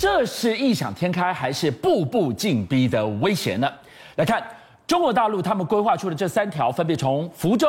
[0.00, 3.70] 这是异想天开，还是步步紧逼的威胁呢？
[4.16, 4.42] 来看
[4.86, 7.68] 中国大陆，他们规划出的这三条，分别从福州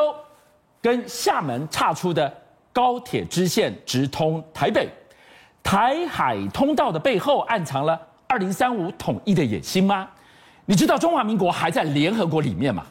[0.80, 2.32] 跟厦门岔出的
[2.72, 4.88] 高铁支线，直通台北。
[5.62, 10.08] 台海通道的背后，暗藏了二零三五统一的野心吗？
[10.64, 12.86] 你知道中华民国还在联合国里面吗？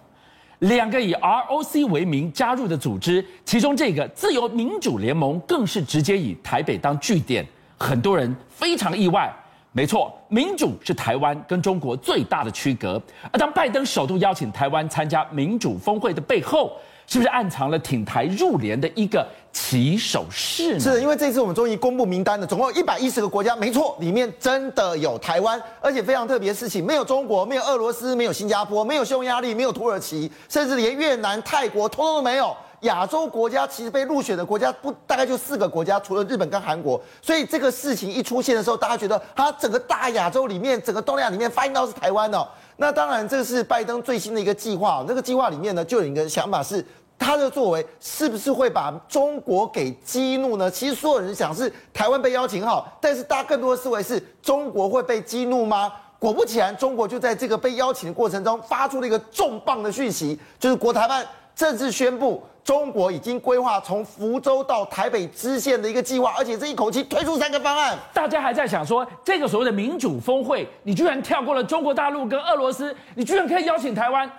[0.59, 7.43] 两个以 ROC 为名加入的组织，其中这个自由民主联盟更是直接以台北当据点，
[7.81, 9.33] 很多人非常意外。
[9.73, 13.01] 没错，民主是台湾跟中国最大的区隔。
[13.31, 16.73] 而当拜登首度邀请台湾参加民主峰会的背后，
[17.07, 20.77] 是不是暗藏了挺台入联的一个起手式？
[20.77, 32.53] 是，因为这次我们终于公布名单了，总共一百一十个国家，没错，里面真的有台湾，而且非常特别的事情，没有中国，没有俄罗斯，没有新加坡，没有匈牙利，没有土耳其，甚至连越南、泰国通通都没有。
[32.81, 37.01] 亚洲国家其实被入选的国家不大概就四个国家，除了日本跟韩国。
[37.21, 42.47] 所以这个事情一出现的时候，大家觉得它整个大亚洲里面，整个东南亚里面，发现到是台湾哦。
[42.77, 45.03] 那当然，这是拜登最新的一个计划。
[45.07, 46.85] 那个计划里面呢，就有一个想法是。
[47.23, 50.71] 他的作为是不是会把中国给激怒呢？
[50.71, 55.93] 其实所有人想是台湾被邀请好，但是大家更多的思维是中国会被激怒吗？
[56.17, 61.23] 果不其然，中国就在这个被邀请的过程中发出了一个重磅的讯息，就是国台办
[61.55, 67.97] 正式宣布，中国已经规划从福州到台北支线的一个计划，而且这一口气推出三个方案。
[68.13, 74.29] 大家还在想说，这个所谓的民主峰会，你居然跳过了中国大陆跟俄罗斯，你居然可以邀请台湾？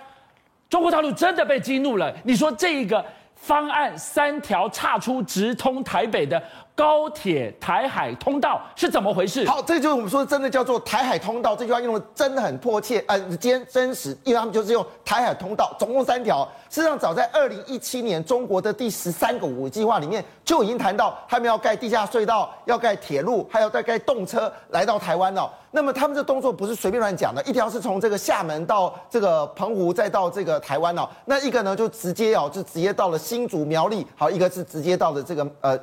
[0.69, 2.13] 中国大陆真的被激怒了。
[2.23, 3.03] 你说这一个
[3.35, 6.41] 方案三条岔出直通台北的
[6.75, 9.47] 高铁台海通道是怎么回事？
[9.47, 11.55] 好，这就是我们说真的叫做台海通道。
[11.55, 16.43] 这句话用的真的很迫切，呃，真真实，因为他们就是用台海通道，总共三条。
[16.69, 25.51] 事实上，早在二零一七年，中国的第十三个五计划里面就已经谈到，他们要盖地下隧道，要盖铁路，还要再盖动车来到台湾了。
[25.75, 31.09] 那么他们这动作不是随便乱讲的，一条是从这个厦门到这个澎湖，再到这个台湾哦。
[31.25, 35.75] 那一个呢，就直接哦，就直接到了新竹苗栗，好，一个是直接到了这个呃，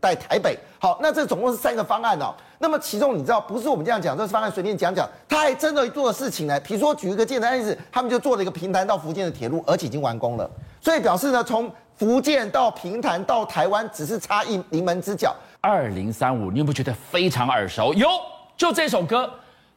[0.00, 0.58] 在台北。
[0.78, 2.34] 好，那这总共是三个方案哦。
[2.58, 6.58] 那么其中你知道，不是我们这样讲，这个方案随便讲讲，他还真的做的事情呢。
[6.60, 10.50] 比如说举一个简单例子，他们就做了一个平潭到福建的铁路，而且已经完工了。
[10.80, 15.36] 所以表示呢，从福建到平潭到台湾，只是差一临门之脚。
[15.60, 17.92] 二零三五，你有没有觉得非常耳熟？
[17.92, 18.08] 有。
[18.56, 19.28] 就这首歌，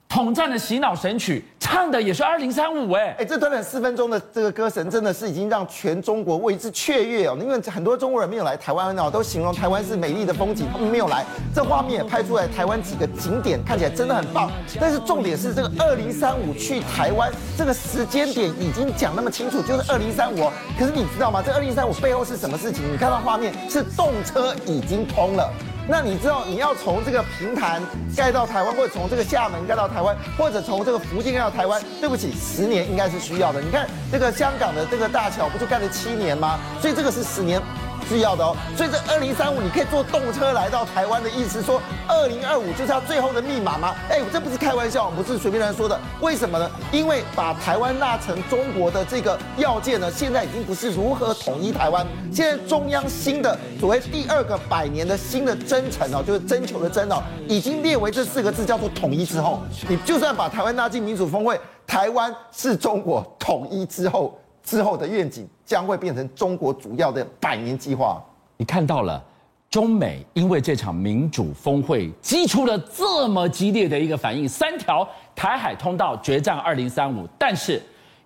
[0.07, 7.35] 统战的洗脑神曲，唱的也是二零三五哎哎，这短短四分钟的这个歌神，真的是已经让全中国为之雀跃哦。
[7.41, 11.25] 因为很多中国人没有来台湾哦，都形容台湾是美丽的风景，他们没有来。
[11.53, 14.49] 这画面也拍出来，台湾几个景点看起来真的很棒。
[14.79, 20.53] 但是重点是这个二零三五去台湾这个时间点已经讲那么清楚，就是二零三五哦。
[20.79, 21.41] 可是你知道吗？
[21.43, 22.83] 这二零三五背后是什么事情？
[22.93, 25.51] 你看到画面是动车已经通了。
[25.89, 27.81] 那你知道你要从这个平潭
[28.15, 31.81] 盖到台湾，或者从这个厦门盖到台湾，或者从这个福建盖到台湾？
[32.01, 33.61] 对不起，十年应该是需要的。
[33.61, 36.59] 你看这个香港的这个大桥，不就盖了七年吗？
[36.81, 37.61] 所以这个是十年。
[38.07, 43.95] 需要的哦，所以这二零三五你可以坐动车来到台湾的意思，说二零二五就是要最后的密码吗？
[44.09, 45.99] 哎，这不是开玩笑，不是随便乱说的。
[46.21, 46.69] 为什么呢？
[46.91, 64.37] 因为把台湾纳成中国的这个要件呢，现在已经不是如何统一台湾，现在中央新的所谓第二个百年的新的征程哦，就是征求的征哦，已经列为这四个字叫做统一之后，你就算把台湾纳进民主峰会，台湾是中国统一之后。
[64.67, 68.21] 之后的愿景将会变成中国主要的百年计划。
[68.57, 69.23] 你看到了，
[69.69, 77.25] 中美因为这场民主峰会激出了这么激烈的一个反应，三条台海通道决战二零三五。
[77.39, 77.81] 但是，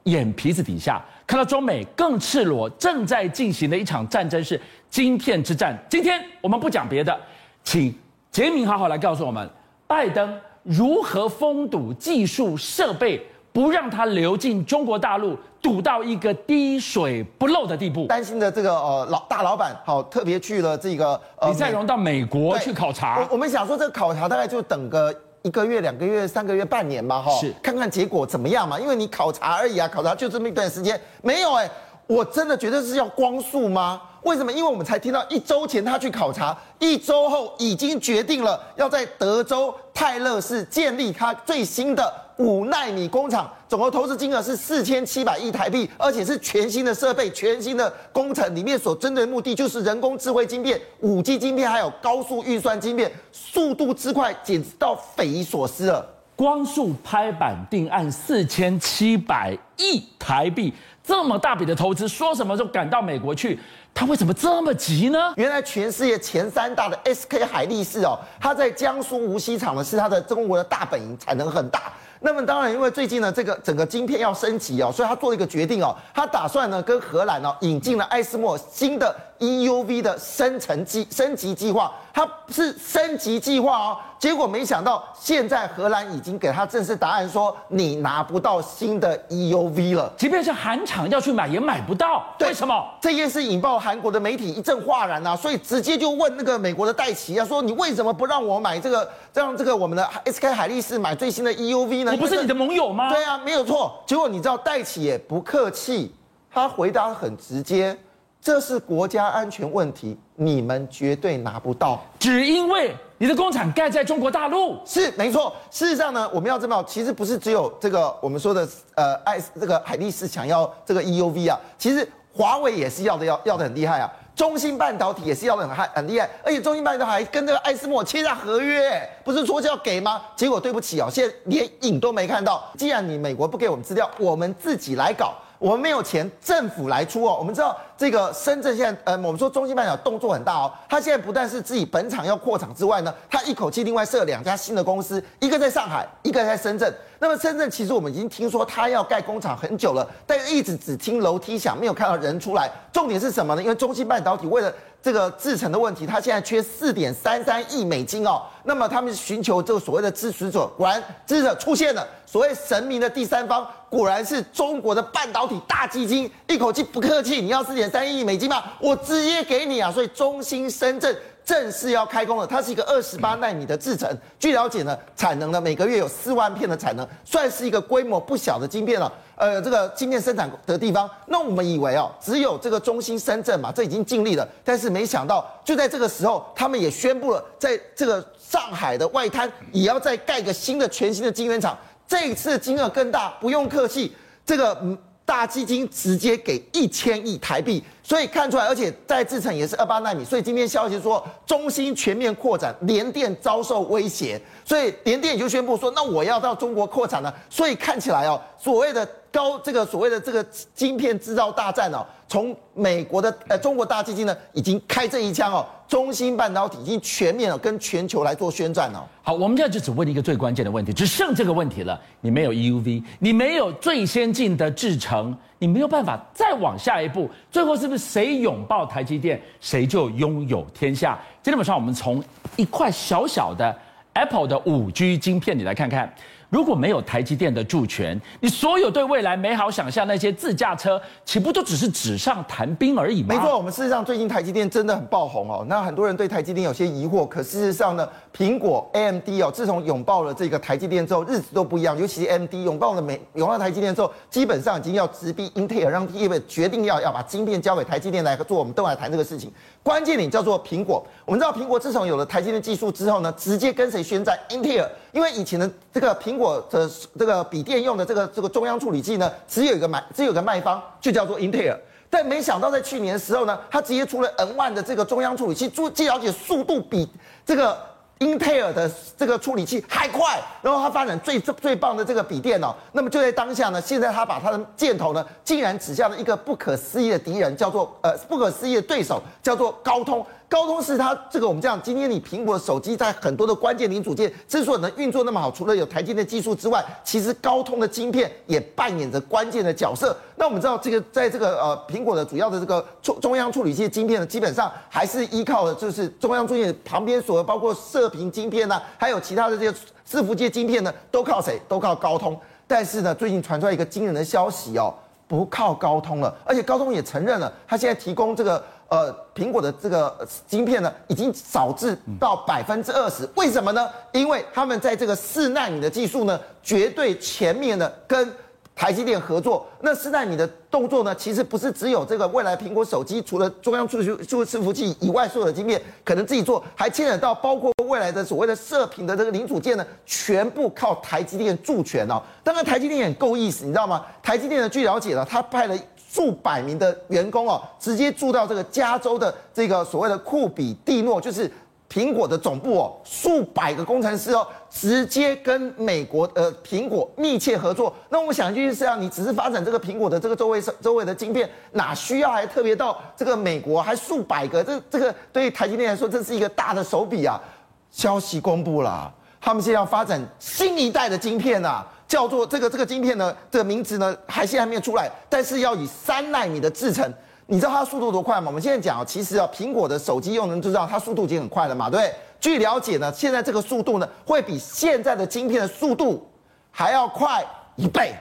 [0.06, 4.60] 眼皮子底下看到中美更赤裸正在进行的一场战争是
[4.90, 5.78] 晶片之战。
[5.88, 7.16] 今天我们不讲别的，
[7.64, 7.94] 请
[8.32, 9.48] 杰明好好来告诉我们，
[9.86, 13.24] 拜登如何封堵技术设备。
[13.54, 18.08] 不让它流进中国大陆，堵到一个滴水不漏的地步。
[18.08, 23.20] 担心的这个呃老大老板，好特别去了这个呃李在镕到美国去考察。
[23.20, 28.80] 我我们想说这个考察大概就等个一个月、两个月、三个月、半年嘛，哈，是看看结果怎么样嘛。
[28.80, 31.72] 因为你考察而已啊，考察就这么一段时间，没有哎、欸，
[32.08, 34.02] 我真的觉得是要光速吗？
[34.24, 34.52] 为什么？
[34.52, 42.14] 因为我们才听到一周前他去考察，一周后已经决定了要在德州泰勒市建立他最新的。
[42.38, 48.56] 五纳米工厂总共投资金额是四千七百亿台币，而且是全新的设备、全新的工程。
[48.56, 56.06] 里面所针对的目的就是人工智慧晶片、五 G 晶片，还有高速运算晶片，速度之快简直到匪夷所思了。
[56.36, 60.74] 光速拍板定案四千七百亿台币，
[61.04, 63.60] 这么大笔的投资，说什么就赶到美国去？
[63.94, 65.34] 他为什么这么急呢？
[65.36, 71.94] 原来全世界前三大的 SK 海力士哦，它在江苏无锡厂呢是它的中国的大本营，产能很大。
[72.24, 92.88] 那么当然，因为最近呢，这个整个晶片要升级哦，所以他做了一个决定哦，他打算呢跟荷兰哦引进了艾斯莫新的 EUV 的生成计升级计划，它是升级计划哦，结果没想到现在荷兰已经给他正式答案说，你拿不到新的 EUV 了，即便是韩厂要去买也买不到，为什么？
[93.02, 102.12] 这件事引爆韩国的媒体一阵哗然啊，所以直接就问那个美国的戴奇啊，说你为什么不让我买这个，让这个我们的 SK 海力士买最新的 EUV 呢？
[102.12, 103.10] 我不是你的盟友吗？
[103.10, 104.04] 对啊，没有错。
[104.06, 106.14] 结果你知道戴奇也不客气，
[106.54, 107.98] 他回答很直接，
[108.42, 112.04] 这是国家安全问题，你们绝对拿不到。
[112.18, 115.56] 只因为你的工厂盖在中国大陆，是没错。
[115.70, 124.12] 事实上呢，我们要知道，其实不是只有这个我们说的呃爱这个海力士想要这个 EUV 啊，其实华为也是要的要要的很厉害啊。
[124.34, 130.20] 中芯半导体也是要的很害很厉害，而且中芯半导体还跟这个艾斯莫签下合约，不是说是要给吗？
[130.36, 132.64] 结果对不起哦，现在连影都没看到。
[132.76, 135.36] 既然你美国不给我们资料，我们自己来搞。
[135.62, 137.38] 我们没有钱，政府来出哦。
[137.38, 140.74] 我们知道这个深圳现在，呃，我们说中芯半导体动作很大哦。
[140.90, 146.92] 他现在不但是自己本厂要扩厂之外呢，他一口气另外设两家新的公司，一个在上海，一个在深圳。
[147.20, 152.68] 那么深圳其实我们已经听说他要盖工厂很久了，但一直只听楼梯响，没有看到人出来。
[152.92, 153.62] 重点是什么呢？
[153.62, 158.44] 因为中芯半导体为了这个制程的问题，它现在缺四点三三亿美金哦。
[158.64, 162.08] 那么他们寻求这个所谓的支持者，果然支持者出现了。
[162.26, 168.64] 所谓神明的第三方，果然是中国的半导体大基金，一口气不客气，你要四点三亿美金吗？
[168.80, 169.92] 我直接给你啊！
[169.92, 171.16] 所以中芯深圳。
[171.44, 174.08] 正式要开工了，它是一个二十八奈米的制程。
[174.40, 179.12] 据了解呢，产能呢每个月有四万片的产能，算是一个规模不小的晶片了。
[179.42, 184.48] 呃，这个晶片生产的地方，那我们以为哦，只有这个中心深圳嘛，这已经尽力了。
[184.64, 191.76] 但是没想到，就在这个时候，他们也宣布了，在这个上海的外滩也要再盖个新的全新的晶圆厂。
[192.08, 194.16] 这一次金额更大，不用客气，
[194.46, 194.78] 这个。
[195.24, 207.34] 大基金直接给一千亿台币，所以看出来，而且在制程也是二八纳米，所以今天消息说中芯全面扩展，联电遭受威胁，所以联电也就宣布说，那我要到中国扩产了。
[207.50, 215.66] 所以看起来哦，所谓的高这个所谓的这个晶片制造大战哦，从美国的呃中国大基金呢已经开这一枪哦。
[215.88, 219.04] 中芯半导体已经全面了，跟全球来做宣战哦。
[219.22, 222.00] 好，我们现在就只问一个最关键的问题，只剩这个问题了。
[222.22, 227.30] 你没有 EUV，你没有最先进的制程，你没有办法再往下一步。
[227.52, 231.20] 最后是不是谁拥抱台积电，谁就拥有天下？
[231.44, 232.24] 今天晚上我们从
[232.56, 233.78] 一块小小的
[234.14, 236.14] Apple 的五 G 晶片，你来看看。
[236.52, 243.28] 如果没有台积电的助权，你所有对未来美好想象那些自驾车，岂不就只是纸上谈兵而已吗？
[243.30, 245.66] 没错，我们事实上最近台积电真的很爆红哦。
[245.70, 248.06] 那很多人对台积电有些疑惑，可事实上呢，
[248.36, 251.98] 苹果 AMD 哦，自从拥抱了这个台积电之后，日子都不一样。
[251.98, 258.60] 尤其是 AMD 拥抱了美拥抱台积电之后，基本上已经要直逼英特尔，让英特尔决定要要把晶片交给台积电来做。
[258.60, 259.50] 我们都来谈这个事情。
[259.82, 261.02] 关键点叫做苹果。
[261.24, 264.38] 我们知道苹果自从有了台积电技术之后呢，直接跟谁宣战？
[264.50, 264.90] 英特尔。
[265.14, 271.78] 因为以前的这个苹果的这个笔电用的这个这个中央处理器呢，只有一个卖，只有一个卖方，就叫做英特尔。
[272.10, 277.10] 但没想到在去年的时候呢，它直接出了 N1 的这个中央处理器，据了解速度比
[277.46, 277.78] 这个
[278.20, 282.76] 英特尔的这个处理器还快，然后它发展最最棒的这个笔电哦。
[282.92, 290.26] 那么就在当下呢，现在它把它的箭头呢，竟然指向了一个不可思议的敌人，叫做呃不可思议的对手，叫做高通。
[290.52, 300.14] 高通是它这个我们这样，今天你苹果手机在很多的关键零组件之所以能运作那么好，除了有台积电技术之外，其实高通的晶片也扮演着关键的角色。
[300.36, 311.62] 那我们知道这个在这个呃苹果的主要的这个中中央处理器的晶片呢，基本上还是依靠的就是中央处理器旁边所包括射频晶片呐、还有其他的这些伺服器晶片呢，都靠谁？
[311.70, 312.38] 都靠高通。
[312.68, 314.94] 但是呢，最近传出来一个惊人的消息哦，
[315.30, 318.62] 不靠高通了，而且高通也承认了，他现在提供这个。
[318.92, 323.26] 呃，苹果的这个晶片呢，已经少至到百分之二十。
[323.36, 323.90] 为什么呢？
[324.12, 328.30] 因为他们在这个四奈米的技术呢，绝对前面的跟
[328.76, 329.66] 台积电合作。
[329.80, 342.22] 那四奈米的动作呢，其实不是只有这个未来苹果手机除了中央处理器、伺服器以外，所有的晶片可能自己做，还牵扯到包括未来的所谓的射频的这个零组件呢，全部靠台积电助权哦。
[342.44, 344.04] 当然，台积电也很够意思，你知道吗？
[344.22, 345.78] 台积电呢，据了解呢，他派了。
[346.12, 351.50] 数百名的员工哦，直接住到这个加州的这个所谓的库比蒂诺，就是
[351.90, 357.94] 苹果的总部哦，数百个工程师哦，直接跟美国呃苹果密切合作。
[358.10, 364.62] 那我们想就是这样，你只是发展这个苹果的这个周围周围的晶片，哪需要还特别到这个美国，还数百个？
[364.62, 367.42] 这这个对于台积电来说，这是一个大的手笔啊！
[367.90, 377.12] 消息公布了，他们现在要发展新一代的晶片啊，叫做这个这个晶片呢，这个名字呢还现在还没有出来，但是要以三奈米的制程。
[377.48, 378.48] 你知道它速度多快吗？
[378.48, 382.14] 我们现在讲，其实啊，苹果的手机用人就知道它速度已经很快了嘛，对？
[382.40, 386.26] 据了解呢，现在这个速度呢，会比现在的晶片的速度
[386.70, 387.44] 还要快
[387.76, 388.14] 一倍。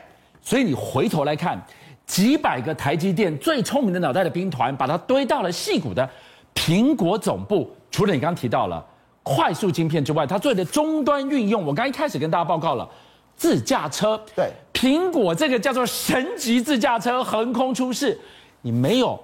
[0.43, 1.61] 所以你回头来看，
[2.07, 6.09] 几百个台积电最聪明的脑袋的兵团，把它堆到了矽谷的
[6.55, 7.71] 苹果总部。
[7.91, 8.85] 除了你刚刚提到了
[9.23, 12.89] 快速晶片之外，它做的终端运用，我刚一开始跟大家报告了
[13.37, 14.21] 自驾车。
[14.35, 18.19] 对，苹果这个叫做神级自驾车横空出世。
[18.63, 19.19] 你没有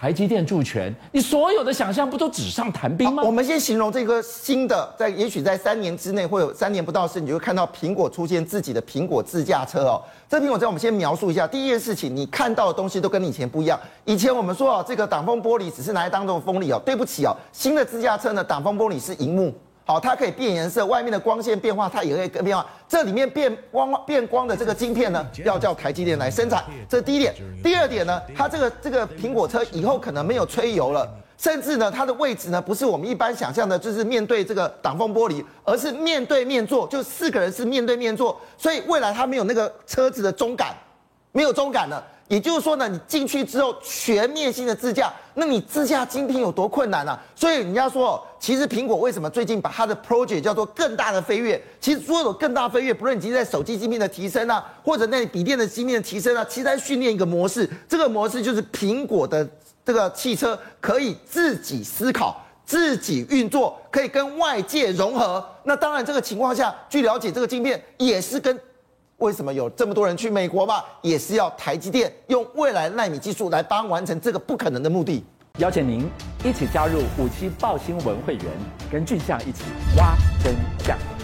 [0.00, 3.22] 台积电助拳，你所有的想象不都纸上谈兵吗？
[3.22, 10.00] 我们先形容这个新的，在也许在三年之内会有三年不到时，你就会看到苹果出现自己的苹果自驾车哦。
[10.26, 13.78] 这苹果车我们先描述一下，第一件事情，你看到的东西都跟你以前不一样。
[14.06, 19.52] 以前我们说哦，这个挡风玻璃只是拿来当做风力哦，对不起哦，新的自驾车呢，挡风玻璃是荧幕。
[19.84, 22.64] 好，它可以变颜色，外面的光线变化，它也可以变化。
[22.88, 27.34] 这里面变光变光的这个晶片呢，要叫台积电来生产，这是第一点。
[27.62, 40.76] 第二点呢，它这个这个苹果车以后可能没有吹油了，甚至呢，它的位置呢不是我们一般想象的，就是面对这个挡风玻璃，而是面对面坐，就四个人是面对面坐，所以未来它没有那个车子的中感，
[41.32, 42.00] 没有中感了。
[42.30, 47.20] 也就是说呢，你进去之后全面性的自驾，那你自驾晶片有多困难啊？
[47.34, 51.60] 所以人家说，其实苹果为什么最近把它的 project 叫做更大的飞跃？
[51.80, 59.44] 其实所有的更大飞跃，不论你今天在手机晶片的提升啊，或者那笔电的晶片的提升啊，其实在训练一个模式，这个模式就是苹果的
[59.84, 65.44] 这个汽车可以自己思考、自己运作，可以跟外界融合。
[65.64, 68.56] 那当然，这个情况下，据了解，这个晶片也是跟。
[69.20, 70.84] 为什么有这么多人去美国吧？
[71.02, 75.22] 也是要台积电用未来纳米技术来帮完成这个不可能的目的。
[75.58, 76.08] 邀请您
[76.42, 78.44] 一起加入五七报新闻会员，
[78.90, 79.64] 跟俊相一起
[79.98, 81.19] 挖真相。